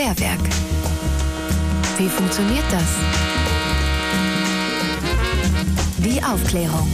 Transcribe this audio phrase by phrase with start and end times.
[0.00, 0.40] Klärwerk.
[1.98, 2.96] Wie funktioniert das?
[5.98, 6.90] Die Aufklärung.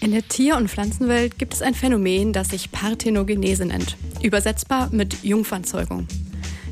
[0.00, 5.24] In der Tier- und Pflanzenwelt gibt es ein Phänomen, das sich Parthenogenese nennt, übersetzbar mit
[5.24, 6.06] Jungfernzeugung.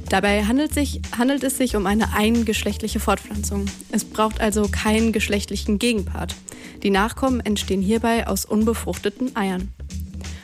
[0.08, 3.66] Dabei handelt, sich, handelt, es sich um eine eingeschlechtliche Fortpflanzung.
[3.90, 6.36] Es braucht also keinen geschlechtlichen Gegenpart.
[6.84, 9.72] Die Nachkommen entstehen hierbei aus unbefruchteten Eiern.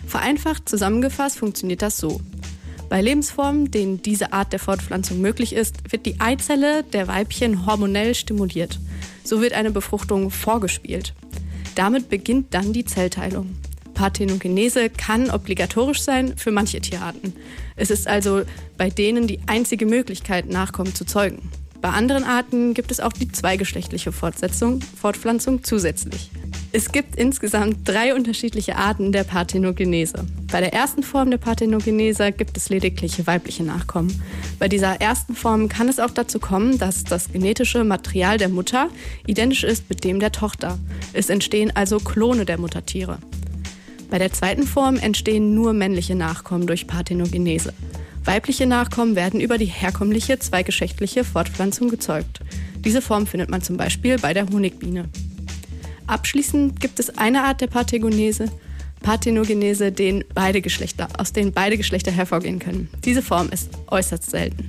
[0.09, 2.21] Vereinfacht zusammengefasst funktioniert das so.
[2.95, 8.14] Bei Lebensformen, denen diese Art der Fortpflanzung möglich ist, wird die Eizelle der Weibchen hormonell
[8.14, 8.79] stimuliert.
[9.25, 11.12] So wird eine Befruchtung vorgespielt.
[11.75, 13.57] Damit beginnt dann die Zellteilung.
[13.94, 17.32] Parthenogenese kann obligatorisch sein für manche Tierarten.
[17.75, 18.43] Es ist also
[18.79, 21.50] bei denen die einzige Möglichkeit, Nachkommen zu zeugen.
[21.80, 26.30] Bei anderen Arten gibt es auch die zweigeschlechtliche Fortsetzung, Fortpflanzung zusätzlich.
[26.77, 30.27] Es gibt insgesamt drei unterschiedliche Arten der Parthenogenese.
[30.51, 34.20] Bei der ersten Form der Parthenogenese gibt es lediglich weibliche Nachkommen.
[34.59, 38.89] Bei dieser ersten Form kann es auch dazu kommen, dass das genetische Material der Mutter
[39.25, 40.77] identisch ist mit dem der Tochter.
[41.12, 43.19] Es entstehen also Klone der Muttertiere.
[44.11, 47.72] Bei der zweiten Form entstehen nur männliche Nachkommen durch Parthenogenese.
[48.25, 52.41] Weibliche Nachkommen werden über die herkömmliche zweigeschlechtliche Fortpflanzung gezeugt.
[52.78, 55.09] Diese Form findet man zum Beispiel bei der Honigbiene.
[56.06, 58.50] Abschließend gibt es eine Art der Parthenogenese,
[59.00, 62.88] Parthenogenese, den beide Geschlechter, aus denen beide Geschlechter hervorgehen können.
[63.05, 64.69] Diese Form ist äußerst selten.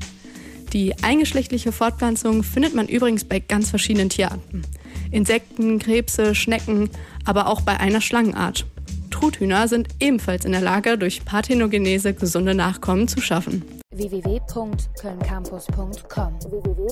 [0.73, 4.63] Die eingeschlechtliche Fortpflanzung findet man übrigens bei ganz verschiedenen Tierarten.
[5.11, 6.89] Insekten, Krebse, Schnecken,
[7.23, 8.65] aber auch bei einer Schlangenart.
[9.09, 13.63] Truthühner sind ebenfalls in der Lage, durch Parthenogenese gesunde Nachkommen zu schaffen.
[13.91, 16.85] www.kölncampus.com www